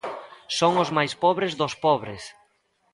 Son 0.57 0.73
os 0.83 0.89
máis 0.97 1.13
pobres 1.23 1.51
dos 1.59 1.73
pobres. 1.85 2.23